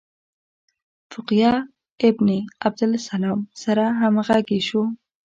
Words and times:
فقیه 1.11 1.53
ابن 2.07 2.29
عبدالسلام 2.67 3.39
سره 3.61 3.85
همغږي 3.99 4.59
شو. 4.67 4.81